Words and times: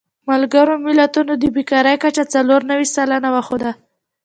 ملګرو 0.29 0.75
ملتونو 0.85 1.33
د 1.37 1.43
بېکارۍ 1.55 1.95
کچه 2.03 2.23
څلور 2.33 2.61
نوي 2.71 2.87
سلنه 2.95 3.29
وښوده. 3.31 3.71